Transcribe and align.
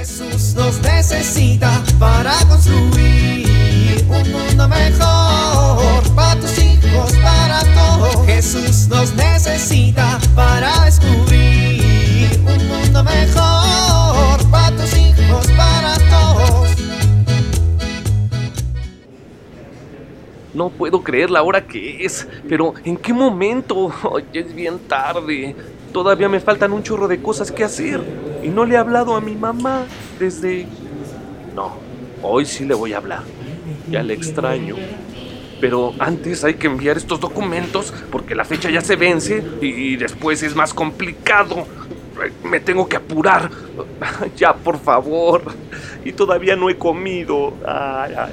Jesús 0.00 0.54
nos 0.54 0.80
necesita 0.80 1.84
para 1.98 2.32
construir 2.48 4.02
un 4.08 4.32
mundo 4.32 4.66
mejor 4.66 6.14
para 6.16 6.40
tus 6.40 6.58
hijos, 6.58 7.12
para 7.22 7.60
todos. 7.74 8.24
Jesús 8.24 8.88
nos 8.88 9.14
necesita 9.14 10.18
para 10.34 10.86
descubrir 10.86 12.30
un 12.38 12.66
mundo 12.66 13.04
mejor 13.04 14.50
para 14.50 14.74
tus 14.74 14.96
hijos, 14.96 15.46
para 15.48 15.94
todos. 16.08 16.70
No 20.54 20.70
puedo 20.70 21.02
creer 21.02 21.28
la 21.28 21.42
hora 21.42 21.66
que 21.66 22.06
es, 22.06 22.26
pero 22.48 22.72
¿en 22.86 22.96
qué 22.96 23.12
momento? 23.12 23.92
Ya 24.32 24.40
es 24.40 24.54
bien 24.54 24.78
tarde. 24.78 25.54
Todavía 25.92 26.30
me 26.30 26.40
faltan 26.40 26.72
un 26.72 26.82
chorro 26.82 27.06
de 27.06 27.20
cosas 27.20 27.52
que 27.52 27.64
hacer 27.64 28.00
y 28.42 28.48
no 28.48 28.64
le 28.64 28.74
he 28.74 28.78
hablado 28.78 29.16
a 29.16 29.20
mi 29.20 29.34
mamá 29.34 29.84
desde... 30.18 30.66
No, 31.54 31.76
hoy 32.22 32.46
sí 32.46 32.64
le 32.64 32.74
voy 32.74 32.92
a 32.92 32.98
hablar. 32.98 33.22
Ya 33.90 34.02
le 34.02 34.14
extraño. 34.14 34.76
Pero 35.60 35.92
antes 35.98 36.42
hay 36.44 36.54
que 36.54 36.66
enviar 36.68 36.96
estos 36.96 37.20
documentos 37.20 37.92
porque 38.10 38.34
la 38.34 38.44
fecha 38.44 38.70
ya 38.70 38.80
se 38.80 38.96
vence 38.96 39.42
y 39.60 39.96
después 39.96 40.42
es 40.42 40.54
más 40.56 40.72
complicado. 40.72 41.66
Me 42.44 42.60
tengo 42.60 42.88
que 42.88 42.96
apurar. 42.96 43.50
Ya, 44.36 44.54
por 44.54 44.78
favor. 44.78 45.42
Y 46.04 46.12
todavía 46.12 46.54
no 46.56 46.68
he 46.70 46.76
comido. 46.76 47.54
Ay, 47.66 48.14
ay. 48.16 48.32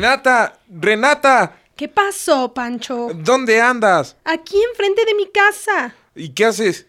Renata, 0.00 0.58
Renata, 0.70 1.56
¿Qué 1.76 1.86
pasó, 1.86 2.54
Pancho? 2.54 3.10
¿dónde 3.14 3.60
andas? 3.60 4.16
Aquí 4.24 4.56
enfrente 4.70 5.04
de 5.04 5.14
mi 5.14 5.26
casa. 5.26 5.94
¿Y 6.14 6.30
qué 6.30 6.46
haces? 6.46 6.86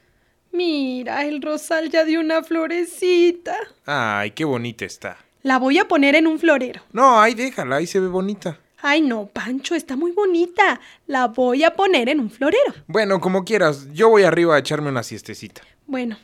Mira, 0.53 1.25
el 1.25 1.41
rosal 1.41 1.89
ya 1.89 2.05
dio 2.05 2.21
una 2.21 2.41
florecita. 2.41 3.57
Ay, 3.85 4.31
qué 4.31 4.45
bonita 4.45 4.85
está. 4.85 5.17
La 5.43 5.59
voy 5.59 5.77
a 5.77 5.89
poner 5.89 6.15
en 6.15 6.25
un 6.25 6.39
florero. 6.39 6.83
No, 6.93 7.19
ahí 7.19 7.33
déjala, 7.33 7.75
ahí 7.75 7.85
se 7.85 7.99
ve 7.99 8.07
bonita. 8.07 8.57
Ay, 8.81 9.01
no, 9.01 9.25
Pancho, 9.25 9.75
está 9.75 9.97
muy 9.97 10.13
bonita. 10.13 10.79
La 11.05 11.27
voy 11.27 11.65
a 11.65 11.73
poner 11.73 12.07
en 12.07 12.21
un 12.21 12.31
florero. 12.31 12.73
Bueno, 12.87 13.19
como 13.19 13.43
quieras, 13.43 13.89
yo 13.91 14.07
voy 14.07 14.23
arriba 14.23 14.55
a 14.55 14.59
echarme 14.59 14.87
una 14.87 15.03
siestecita. 15.03 15.63
Bueno. 15.85 16.17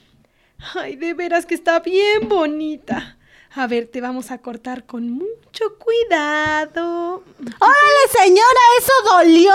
Ay, 0.74 0.96
de 0.96 1.14
veras 1.14 1.46
que 1.46 1.54
está 1.54 1.82
bien 1.82 2.30
bonita. 2.30 3.17
A 3.56 3.66
ver, 3.68 3.88
te 3.88 4.02
vamos 4.02 4.30
a 4.32 4.38
cortar 4.40 4.86
con 4.86 5.10
mucho 5.10 5.78
cuidado. 5.80 7.24
¡Órale, 7.60 8.08
señora! 8.12 8.60
¡Eso 8.80 8.92
dolió! 9.10 9.54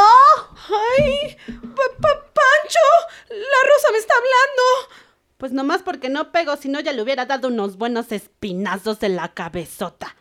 ¡Ay! 0.98 1.36
Pa- 1.46 2.00
pa- 2.00 2.24
¡Pancho! 2.32 2.80
¡La 3.28 3.68
rosa 3.68 3.92
me 3.92 3.98
está 3.98 4.14
hablando! 4.14 4.96
Pues 5.38 5.52
nomás 5.52 5.82
porque 5.82 6.08
no 6.08 6.32
pego, 6.32 6.56
si 6.56 6.68
no 6.68 6.80
ya 6.80 6.92
le 6.92 7.02
hubiera 7.02 7.26
dado 7.26 7.48
unos 7.48 7.76
buenos 7.76 8.10
espinazos 8.12 9.02
en 9.02 9.16
la 9.16 9.32
cabezota. 9.34 10.16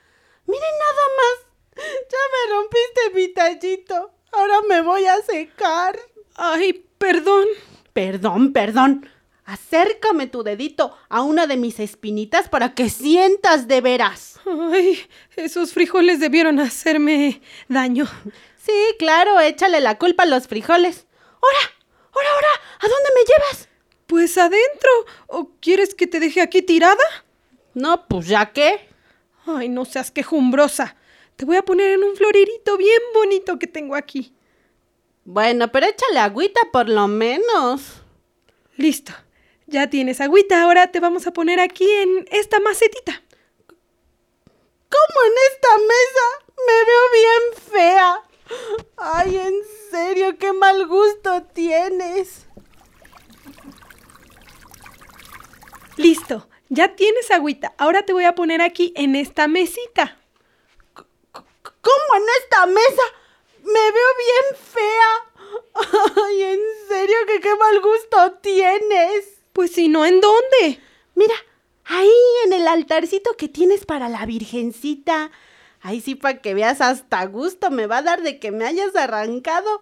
Miren 0.45 0.61
nada 0.79 1.07
más. 1.17 1.85
Ya 2.09 2.17
me 2.33 2.53
rompiste 2.55 3.09
mi 3.15 3.27
tallito. 3.33 4.11
Ahora 4.31 4.61
me 4.67 4.81
voy 4.81 5.05
a 5.05 5.21
secar. 5.21 5.97
Ay, 6.35 6.85
perdón. 6.97 7.45
Perdón, 7.93 8.53
perdón. 8.53 9.09
Acércame 9.45 10.27
tu 10.27 10.43
dedito 10.43 10.95
a 11.09 11.21
una 11.21 11.47
de 11.47 11.57
mis 11.57 11.79
espinitas 11.79 12.47
para 12.47 12.73
que 12.73 12.89
sientas 12.89 13.67
de 13.67 13.81
veras. 13.81 14.39
Ay, 14.45 14.99
esos 15.35 15.73
frijoles 15.73 16.19
debieron 16.19 16.59
hacerme 16.59 17.41
daño. 17.67 18.07
Sí, 18.57 18.95
claro, 18.99 19.39
échale 19.39 19.79
la 19.79 19.97
culpa 19.97 20.23
a 20.23 20.27
los 20.27 20.47
frijoles. 20.47 21.07
¡Hora! 21.39 21.71
¡Hora, 22.13 22.29
hora! 22.37 22.47
¿A 22.79 22.87
dónde 22.87 23.09
me 23.15 23.21
llevas? 23.21 23.69
Pues 24.05 24.37
adentro. 24.37 24.89
¿O 25.27 25.49
quieres 25.59 25.95
que 25.95 26.05
te 26.05 26.19
deje 26.19 26.41
aquí 26.41 26.61
tirada? 26.61 27.03
No, 27.73 28.07
pues 28.07 28.27
ya 28.27 28.51
qué. 28.53 28.87
Ay, 29.45 29.69
no 29.69 29.85
seas 29.85 30.11
quejumbrosa. 30.11 30.95
Te 31.35 31.45
voy 31.45 31.55
a 31.55 31.65
poner 31.65 31.91
en 31.91 32.03
un 32.03 32.15
florerito 32.15 32.77
bien 32.77 33.01
bonito 33.15 33.57
que 33.57 33.67
tengo 33.67 33.95
aquí. 33.95 34.35
Bueno, 35.25 35.71
pero 35.71 35.87
échale 35.87 36.19
agüita 36.19 36.61
por 36.71 36.87
lo 36.89 37.07
menos. 37.07 38.01
Listo. 38.77 39.13
Ya 39.71 39.89
tienes 39.89 40.19
agüita. 40.19 40.61
Ahora 40.61 40.91
te 40.91 40.99
vamos 40.99 41.25
a 41.27 41.31
poner 41.31 41.61
aquí 41.61 41.89
en 41.89 42.27
esta 42.29 42.59
macetita. 42.59 43.23
¿Cómo 44.89 45.17
en 45.25 45.33
esta 45.49 45.77
mesa? 45.77 46.25
Me 46.67 46.85
veo 46.85 47.03
bien 47.13 47.43
fea. 47.71 48.21
Ay, 48.97 49.37
en 49.37 49.55
serio, 49.89 50.37
qué 50.37 50.51
mal 50.51 50.85
gusto 50.87 51.43
tienes. 51.53 52.47
Listo. 55.95 56.49
Ya 56.67 56.95
tienes 56.95 57.31
agüita. 57.31 57.73
Ahora 57.77 58.03
te 58.03 58.11
voy 58.11 58.25
a 58.25 58.35
poner 58.35 58.61
aquí 58.61 58.91
en 58.97 59.15
esta 59.15 59.47
mesita. 59.47 60.17
¿Cómo 60.93 62.15
en 62.17 62.23
esta 62.43 62.65
mesa? 62.65 63.03
Me 63.63 63.91
veo 63.91 64.09
bien 64.25 64.55
fea. 64.73 65.11
Ay, 66.25 66.41
en 66.43 66.59
serio, 66.89 67.15
que 67.25 67.39
qué 67.39 67.55
mal 67.55 67.79
gusto 67.79 68.33
tienes. 68.41 69.40
Pues 69.53 69.71
si 69.71 69.87
no, 69.87 70.05
¿en 70.05 70.21
dónde? 70.21 70.79
Mira, 71.15 71.35
ahí 71.85 72.09
en 72.45 72.53
el 72.53 72.67
altarcito 72.67 73.35
que 73.37 73.47
tienes 73.47 73.85
para 73.85 74.09
la 74.09 74.25
Virgencita. 74.25 75.31
Ahí 75.81 75.99
sí, 76.01 76.15
para 76.15 76.41
que 76.41 76.53
veas 76.53 76.79
hasta 76.79 77.25
gusto 77.25 77.71
me 77.71 77.87
va 77.87 77.97
a 77.97 78.03
dar 78.03 78.21
de 78.21 78.39
que 78.39 78.51
me 78.51 78.65
hayas 78.65 78.95
arrancado. 78.95 79.81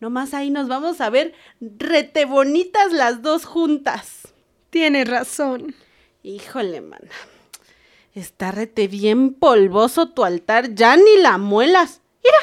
Nomás 0.00 0.32
ahí 0.32 0.50
nos 0.50 0.68
vamos 0.68 1.00
a 1.00 1.10
ver 1.10 1.34
rete 1.60 2.24
bonitas 2.24 2.92
las 2.92 3.22
dos 3.22 3.44
juntas. 3.44 4.28
Tienes 4.70 5.08
razón. 5.08 5.74
Híjole, 6.22 6.80
mana. 6.80 7.10
Está 8.14 8.50
rete 8.50 8.88
bien 8.88 9.34
polvoso 9.34 10.10
tu 10.10 10.24
altar, 10.24 10.74
ya 10.74 10.96
ni 10.96 11.16
la 11.18 11.38
muelas. 11.38 12.00
Mira, 12.24 12.38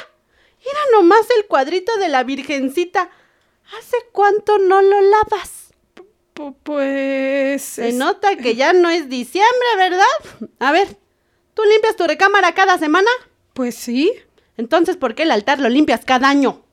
mira 0.60 0.80
nomás 0.94 1.28
el 1.38 1.46
cuadrito 1.46 1.96
de 1.98 2.10
la 2.10 2.24
Virgencita. 2.24 3.10
¿Hace 3.78 3.98
cuánto 4.12 4.60
no 4.60 4.82
lo 4.82 5.02
lavas? 5.02 5.57
Pu- 6.38 6.56
pues... 6.64 7.64
Se 7.64 7.90
es- 7.90 7.96
nota 7.96 8.36
que 8.36 8.56
ya 8.56 8.74
no 8.74 8.90
es 8.90 9.10
diciembre, 9.10 9.68
¿verdad? 9.78 10.50
A 10.60 10.72
ver, 10.72 10.98
¿tú 11.54 11.64
limpias 11.64 11.96
tu 11.96 12.06
recámara 12.06 12.54
cada 12.54 12.78
semana? 12.78 13.10
Pues 13.54 13.76
sí. 13.76 14.14
Entonces, 14.56 14.98
¿por 14.98 15.16
qué 15.16 15.24
el 15.24 15.32
altar 15.32 15.60
lo 15.60 15.70
limpias 15.70 16.06
cada 16.06 16.30
año? 16.30 16.64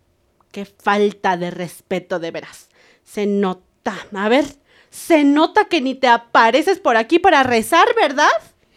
Qué 0.52 0.64
falta 0.66 1.36
de 1.36 1.50
respeto, 1.50 2.18
de 2.18 2.30
veras. 2.30 2.68
Se 3.04 3.26
nota. 3.26 3.94
A 4.14 4.28
ver, 4.28 4.44
se 4.90 5.24
nota 5.24 5.64
que 5.66 5.80
ni 5.80 5.94
te 5.94 6.08
apareces 6.08 6.78
por 6.78 6.96
aquí 6.96 7.18
para 7.18 7.42
rezar, 7.42 7.86
¿verdad? 7.96 8.30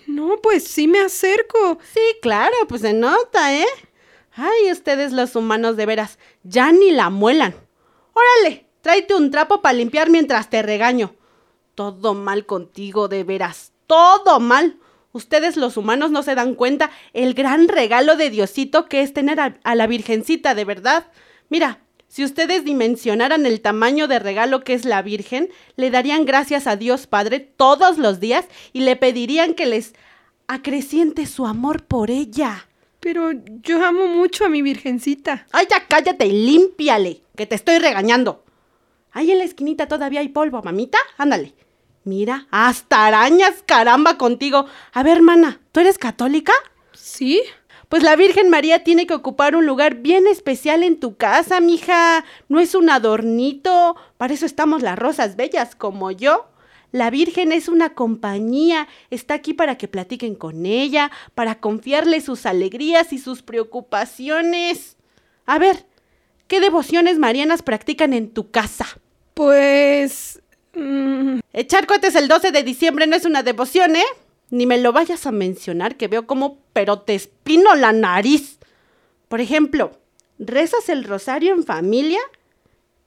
No, 0.07 0.37
pues 0.41 0.63
sí 0.65 0.87
me 0.87 0.99
acerco. 0.99 1.77
Sí, 1.93 1.99
claro, 2.21 2.55
pues 2.67 2.81
se 2.81 2.93
nota, 2.93 3.53
¿eh? 3.53 3.65
Ay, 4.33 4.71
ustedes 4.71 5.11
los 5.11 5.35
humanos 5.35 5.75
de 5.77 5.85
veras, 5.85 6.17
ya 6.43 6.71
ni 6.71 6.91
la 6.91 7.09
muelan. 7.09 7.55
Órale, 8.13 8.66
tráete 8.87 9.15
un 9.15 9.31
trapo 9.31 9.61
para 9.61 9.73
limpiar 9.73 10.09
mientras 10.09 10.49
te 10.49 10.61
regaño. 10.61 11.13
Todo 11.75 12.13
mal 12.13 12.45
contigo, 12.45 13.09
de 13.09 13.25
veras, 13.25 13.73
todo 13.85 14.39
mal. 14.39 14.77
Ustedes 15.11 15.57
los 15.57 15.75
humanos 15.75 16.09
no 16.09 16.23
se 16.23 16.35
dan 16.35 16.55
cuenta 16.55 16.89
el 17.11 17.33
gran 17.33 17.67
regalo 17.67 18.15
de 18.15 18.29
Diosito 18.29 18.85
que 18.85 19.01
es 19.01 19.11
tener 19.11 19.41
a, 19.41 19.59
a 19.65 19.75
la 19.75 19.87
Virgencita, 19.87 20.55
de 20.55 20.63
verdad. 20.63 21.07
Mira, 21.49 21.81
si 22.07 22.23
ustedes 22.23 22.63
dimensionaran 22.63 23.45
el 23.45 23.59
tamaño 23.59 24.07
de 24.07 24.19
regalo 24.19 24.63
que 24.63 24.73
es 24.73 24.85
la 24.85 25.01
Virgen, 25.01 25.49
le 25.75 25.91
darían 25.91 26.23
gracias 26.23 26.65
a 26.65 26.77
Dios 26.77 27.07
Padre 27.07 27.41
todos 27.41 27.97
los 27.97 28.21
días 28.21 28.45
y 28.71 28.79
le 28.79 28.95
pedirían 28.95 29.53
que 29.53 29.65
les 29.65 29.95
acreciente 30.47 31.25
su 31.25 31.45
amor 31.45 31.83
por 31.83 32.09
ella. 32.09 32.69
Pero 33.01 33.31
yo 33.33 33.85
amo 33.85 34.07
mucho 34.07 34.45
a 34.45 34.49
mi 34.49 34.61
virgencita. 34.61 35.45
Ay, 35.51 35.67
ya 35.69 35.85
cállate 35.89 36.25
y 36.25 36.45
límpiale, 36.45 37.19
que 37.35 37.45
te 37.45 37.55
estoy 37.55 37.79
regañando. 37.79 38.45
Ahí 39.11 39.31
en 39.31 39.39
la 39.39 39.43
esquinita 39.43 39.87
todavía 39.87 40.19
hay 40.19 40.29
polvo, 40.29 40.61
mamita. 40.61 40.97
Ándale. 41.17 41.53
Mira, 42.03 42.47
hasta 42.51 43.05
arañas, 43.05 43.63
caramba, 43.65 44.17
contigo. 44.17 44.65
A 44.93 45.03
ver, 45.03 45.17
hermana, 45.17 45.59
¿tú 45.73 45.81
eres 45.81 45.97
católica? 45.97 46.53
¿Sí? 46.93 47.41
Pues 47.89 48.01
la 48.03 48.15
Virgen 48.15 48.49
María 48.49 48.83
tiene 48.83 49.07
que 49.07 49.13
ocupar 49.13 49.55
un 49.55 49.65
lugar 49.65 49.95
bien 49.95 50.27
especial 50.27 50.83
en 50.83 50.99
tu 50.99 51.15
casa, 51.15 51.59
mija. 51.59 52.25
No 52.47 52.59
es 52.59 52.75
un 52.75 52.89
adornito. 52.89 53.95
Para 54.17 54.33
eso 54.33 54.45
estamos 54.45 54.81
las 54.81 54.97
rosas 54.97 55.35
bellas 55.35 55.75
como 55.75 56.11
yo. 56.11 56.47
La 56.91 57.09
Virgen 57.09 57.51
es 57.51 57.67
una 57.67 57.89
compañía. 57.89 58.87
Está 59.09 59.35
aquí 59.35 59.53
para 59.53 59.77
que 59.77 59.87
platiquen 59.87 60.35
con 60.35 60.65
ella, 60.65 61.11
para 61.35 61.59
confiarle 61.59 62.21
sus 62.21 62.45
alegrías 62.45 63.11
y 63.13 63.19
sus 63.19 63.41
preocupaciones. 63.41 64.97
A 65.45 65.59
ver, 65.59 65.85
¿qué 66.47 66.59
devociones 66.59 67.17
marianas 67.19 67.61
practican 67.61 68.13
en 68.13 68.29
tu 68.29 68.51
casa? 68.51 68.85
Pues... 69.33 70.41
mm, 70.73 71.39
Echar 71.53 71.87
cohetes 71.87 72.15
el 72.15 72.27
12 72.27 72.51
de 72.51 72.63
diciembre 72.63 73.07
no 73.07 73.15
es 73.15 73.25
una 73.25 73.43
devoción, 73.43 73.95
¿eh? 73.95 74.03
Ni 74.49 74.65
me 74.65 74.77
lo 74.77 74.93
vayas 74.93 75.25
a 75.25 75.31
mencionar, 75.31 75.97
que 75.97 76.07
veo 76.07 76.25
como, 76.25 76.59
pero 76.73 76.99
te 76.99 77.15
espino 77.15 77.75
la 77.75 77.91
nariz. 77.91 78.59
Por 79.27 79.41
ejemplo, 79.41 79.91
¿Rezas 80.39 80.89
el 80.89 81.03
rosario 81.03 81.53
en 81.53 81.63
familia? 81.63 82.19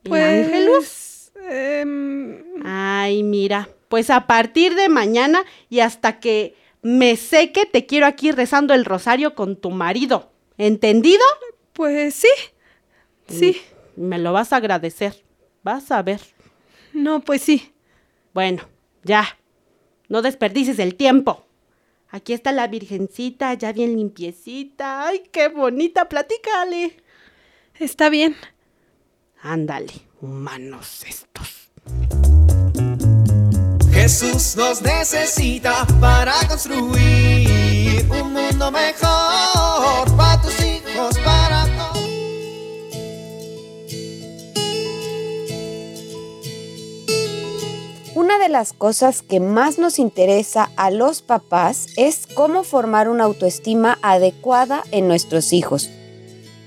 ¿Y 0.03 0.13
Ángelus? 0.13 1.31
Pues... 1.33 1.33
em, 1.49 2.43
Ay, 2.65 3.23
mira, 3.23 3.69
pues 3.89 4.11
a 4.11 4.27
partir 4.27 4.75
de 4.75 4.89
mañana 4.89 5.45
y 5.69 5.81
hasta 5.81 6.19
que 6.19 6.55
me 6.83 7.17
seque 7.17 7.67
te 7.67 7.87
quiero 7.87 8.07
aquí 8.07 8.33
rezando 8.33 8.75
el 8.75 8.85
rosario 8.85 9.35
con 9.35 9.57
tu 9.57 9.71
marido. 9.71 10.31
¿Entendido? 10.59 11.23
pues 11.73 12.15
sí. 12.15 12.29
Sí. 13.31 13.61
Me 13.97 14.19
lo 14.19 14.33
vas 14.33 14.53
a 14.53 14.57
agradecer. 14.57 15.25
Vas 15.63 15.91
a 15.91 16.03
ver. 16.03 16.21
No, 16.93 17.21
pues 17.21 17.43
sí. 17.43 17.73
Bueno, 18.35 18.63
ya. 19.05 19.39
No 20.09 20.23
desperdices 20.23 20.79
el 20.79 20.97
tiempo. 20.97 21.47
Aquí 22.09 22.33
está 22.33 22.51
la 22.51 22.67
virgencita, 22.67 23.55
ya 23.55 23.73
bien 23.73 23.97
limpiecita. 23.97 25.07
Ay, 25.07 25.23
qué 25.31 25.49
bonita, 25.49 26.09
platícale. 26.09 26.97
Está 27.79 28.11
bien. 28.11 28.37
Ándale, 29.41 29.93
humanos 30.21 31.05
estos. 31.07 31.71
Jesús 33.93 34.57
nos 34.57 34.83
necesita 34.83 35.87
para 36.01 36.35
construir 36.49 38.07
un 38.11 38.33
mundo 38.33 38.73
mejor 38.73 40.17
para 40.17 40.43
tus 40.43 40.60
las 48.51 48.73
cosas 48.73 49.23
que 49.23 49.41
más 49.41 49.79
nos 49.79 49.99
interesa 49.99 50.71
a 50.77 50.91
los 50.91 51.23
papás 51.23 51.87
es 51.97 52.27
cómo 52.35 52.65
formar 52.65 53.09
una 53.09 53.25
autoestima 53.25 53.99
adecuada 54.03 54.83
en 54.91 55.09
nuestros 55.09 55.53
hijos. 55.53 55.89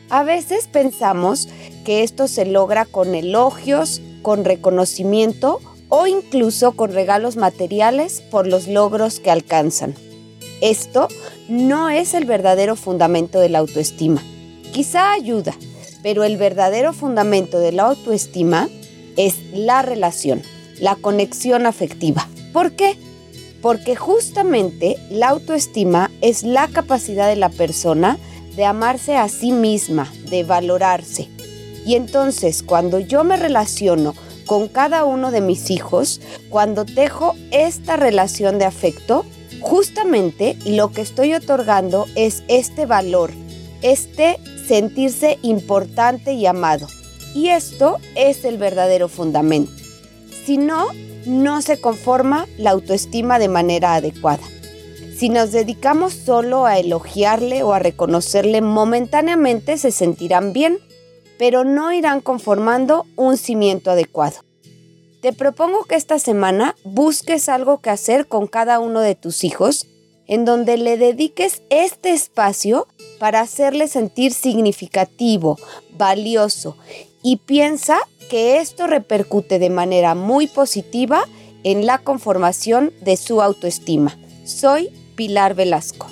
A 0.10 0.24
veces 0.24 0.68
pensamos 0.68 1.50
que 1.86 2.04
esto 2.04 2.28
se 2.28 2.46
logra 2.46 2.86
con 2.86 3.14
elogios, 3.14 4.02
con 4.22 4.46
reconocimiento 4.46 5.60
o 5.90 6.08
incluso 6.08 6.72
con 6.72 6.92
regalos 6.92 7.36
materiales 7.36 8.22
por 8.22 8.48
los 8.48 8.68
logros 8.68 9.20
que 9.20 9.32
alcanzan. 9.32 9.94
Esto 10.62 11.08
no 11.50 11.90
es 11.90 12.14
el 12.14 12.26
verdadero 12.26 12.76
fundamento 12.76 13.40
de 13.40 13.50
la 13.50 13.60
autoestima. 13.60 14.24
Quizá 14.72 15.12
ayuda, 15.12 15.54
pero 16.02 16.24
el 16.24 16.38
verdadero 16.38 16.94
fundamento 16.94 17.60
de 17.60 17.74
la 17.74 17.84
autoestima 17.84 18.70
es 19.18 19.36
la 19.54 19.82
relación, 19.82 20.42
la 20.84 20.96
conexión 20.98 21.66
afectiva. 21.66 22.28
¿Por 22.52 22.74
qué? 22.74 22.98
Porque 23.62 23.96
justamente 23.96 24.98
la 25.10 25.30
autoestima 25.30 26.12
es 26.20 26.44
la 26.44 26.68
capacidad 26.68 27.30
de 27.30 27.38
la 27.38 27.48
persona 27.48 28.18
de 28.58 28.66
amarse 28.66 29.16
a 29.16 29.30
sí 29.30 29.54
misma, 29.54 30.12
de 30.30 30.44
valorarse. 30.44 31.30
Y 31.86 31.96
entonces 31.96 32.64
cuando 32.64 33.00
yo 33.00 33.24
me 33.24 33.38
relaciono 33.38 34.14
con 34.46 34.68
cada 34.68 35.06
uno 35.06 35.32
de 35.32 35.40
mis 35.40 35.72
hijos, 35.72 36.20
cuando 36.50 36.84
tejo 36.84 37.34
esta 37.52 37.96
relación 37.96 38.60
de 38.60 38.66
afecto, 38.66 39.26
justamente 39.62 40.58
lo 40.66 40.92
que 40.92 41.00
estoy 41.00 41.34
otorgando 41.34 42.08
es 42.16 42.44
este 42.50 42.86
valor, 42.86 43.32
este 43.82 44.38
sentirse 44.68 45.40
importante 45.44 46.34
y 46.34 46.46
amado. 46.46 46.90
Y 47.34 47.48
esto 47.48 48.00
es 48.16 48.44
el 48.44 48.58
verdadero 48.58 49.08
fundamento. 49.08 49.83
Si 50.46 50.58
no, 50.58 50.88
no 51.26 51.62
se 51.62 51.80
conforma 51.80 52.48
la 52.58 52.72
autoestima 52.72 53.40
de 53.40 53.48
manera 53.48 53.96
adecuada. 53.96 54.44
Si 55.16 55.30
nos 55.30 55.54
dedicamos 55.54 56.14
solo 56.14 56.66
a 56.66 56.80
elogiarle 56.80 57.64
o 57.64 57.72
a 57.72 57.80
reconocerle, 57.80 58.62
momentáneamente 58.62 59.78
se 59.78 59.92
sentirán 59.92 60.52
bien, 60.52 60.80
pero 61.38 61.64
no 61.64 61.94
irán 61.94 62.20
conformando 62.20 63.06
un 63.16 63.38
cimiento 63.38 63.92
adecuado. 63.92 64.38
Te 65.22 65.32
propongo 65.32 65.86
que 65.86 65.96
esta 65.96 66.20
semana 66.20 66.76
busques 66.84 67.48
algo 67.48 67.80
que 67.80 67.90
hacer 67.90 68.28
con 68.28 68.48
cada 68.48 68.80
uno 68.80 69.00
de 69.00 69.16
tus 69.16 69.46
hijos, 69.46 69.88
en 70.28 70.44
donde 70.44 70.76
le 70.76 70.98
dediques 70.98 71.62
este 71.70 72.12
espacio 72.12 72.88
para 73.20 73.40
hacerle 73.40 73.88
sentir 73.88 74.34
significativo, 74.34 75.58
valioso, 75.98 76.76
y 77.24 77.38
piensa 77.38 78.00
que 78.30 78.58
esto 78.58 78.86
repercute 78.86 79.58
de 79.58 79.70
manera 79.70 80.14
muy 80.14 80.48
positiva 80.48 81.26
en 81.64 81.86
la 81.86 81.98
conformación 81.98 82.92
de 83.02 83.18
su 83.18 83.42
autoestima. 83.42 84.18
Soy 84.44 84.90
Pilar 85.16 85.56
Velasco. 85.56 86.08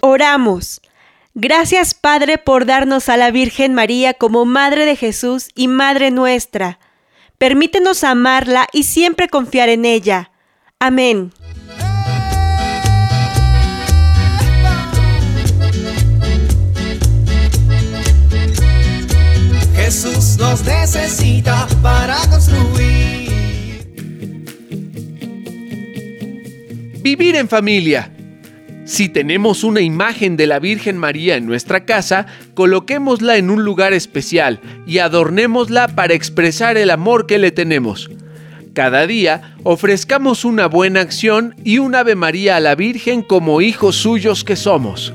Oramos. 0.00 0.80
Gracias 1.34 1.94
Padre 1.94 2.38
por 2.38 2.66
darnos 2.66 3.08
a 3.08 3.16
la 3.16 3.30
Virgen 3.30 3.74
María 3.74 4.14
como 4.14 4.44
Madre 4.44 4.84
de 4.84 4.96
Jesús 4.96 5.48
y 5.54 5.68
Madre 5.68 6.10
nuestra. 6.10 6.78
Permítenos 7.40 8.04
amarla 8.04 8.66
y 8.70 8.82
siempre 8.82 9.30
confiar 9.30 9.70
en 9.70 9.86
ella. 9.86 10.30
Amén. 10.78 11.32
Jesús 19.74 20.36
nos 20.36 20.62
necesita 20.66 21.66
para 21.82 22.18
construir. 22.28 23.30
Vivir 27.00 27.36
en 27.36 27.48
familia. 27.48 28.12
Si 28.90 29.08
tenemos 29.08 29.62
una 29.62 29.82
imagen 29.82 30.36
de 30.36 30.48
la 30.48 30.58
Virgen 30.58 30.98
María 30.98 31.36
en 31.36 31.46
nuestra 31.46 31.84
casa, 31.84 32.26
coloquémosla 32.54 33.36
en 33.36 33.48
un 33.48 33.64
lugar 33.64 33.92
especial 33.92 34.58
y 34.84 34.98
adornémosla 34.98 35.94
para 35.94 36.14
expresar 36.14 36.76
el 36.76 36.90
amor 36.90 37.26
que 37.26 37.38
le 37.38 37.52
tenemos. 37.52 38.10
Cada 38.74 39.06
día 39.06 39.54
ofrezcamos 39.62 40.44
una 40.44 40.66
buena 40.66 41.02
acción 41.02 41.54
y 41.62 41.78
un 41.78 41.94
Ave 41.94 42.16
María 42.16 42.56
a 42.56 42.60
la 42.60 42.74
Virgen 42.74 43.22
como 43.22 43.60
hijos 43.60 43.94
suyos 43.94 44.42
que 44.42 44.56
somos. 44.56 45.14